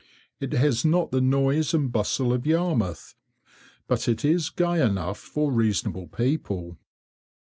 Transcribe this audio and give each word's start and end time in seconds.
It 0.39 0.53
has 0.53 0.83
not 0.83 1.11
the 1.11 1.21
noise 1.21 1.75
and 1.75 1.91
bustle 1.91 2.33
of 2.33 2.47
Yarmouth, 2.47 3.13
but 3.87 4.07
it 4.07 4.25
is 4.25 4.49
gay 4.49 4.83
enough 4.83 5.19
for 5.19 5.51
reasonable 5.51 6.07
people. 6.07 6.79